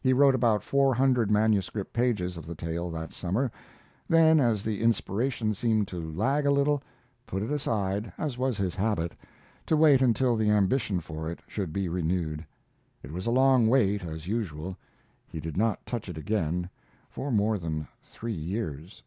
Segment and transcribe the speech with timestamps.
[0.00, 3.50] He wrote about four hundred manuscript pages of the tale that summer;
[4.08, 6.84] then, as the inspiration seemed to lag a little,
[7.26, 9.16] put it aside, as was his habit,
[9.66, 12.46] to wait until the ambition for it should be renewed.
[13.02, 14.76] It was a long wait, as usual.
[15.26, 16.70] He did not touch it again
[17.10, 19.02] for more than three years.